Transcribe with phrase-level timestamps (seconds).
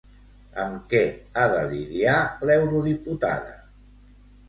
[0.63, 1.01] Amb què
[1.35, 2.17] ha de lidiar
[2.51, 3.57] l'eurodiputada?